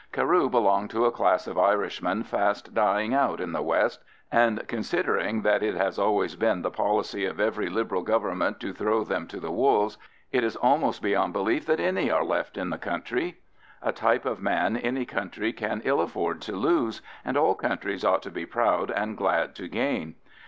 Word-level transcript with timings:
Carew 0.11 0.49
belonged 0.49 0.89
to 0.89 1.05
a 1.05 1.11
class 1.11 1.45
of 1.45 1.59
Irishman 1.59 2.23
fast 2.23 2.73
dying 2.73 3.13
out 3.13 3.39
in 3.39 3.51
the 3.51 3.61
west, 3.61 4.03
and 4.31 4.67
considering 4.67 5.43
that 5.43 5.61
it 5.61 5.75
has 5.75 5.99
always 5.99 6.35
been 6.35 6.63
the 6.63 6.71
policy 6.71 7.23
of 7.25 7.39
every 7.39 7.69
Liberal 7.69 8.01
Government 8.01 8.59
to 8.61 8.73
throw 8.73 9.03
them 9.03 9.27
to 9.27 9.39
the 9.39 9.51
wolves, 9.51 9.99
it 10.31 10.43
is 10.43 10.55
almost 10.55 11.03
beyond 11.03 11.33
belief 11.33 11.67
that 11.67 11.79
any 11.79 12.09
are 12.09 12.25
left 12.25 12.57
in 12.57 12.71
the 12.71 12.79
country. 12.79 13.37
A 13.83 13.91
type 13.91 14.25
of 14.25 14.41
man 14.41 14.75
any 14.75 15.05
country 15.05 15.53
can 15.53 15.83
ill 15.85 16.01
afford 16.01 16.41
to 16.41 16.55
lose, 16.55 17.03
and 17.23 17.37
all 17.37 17.53
countries 17.53 18.03
ought 18.03 18.23
to 18.23 18.31
be 18.31 18.43
proud 18.47 18.89
and 18.89 19.15
glad 19.15 19.53
to 19.53 19.67
gain. 19.67 20.15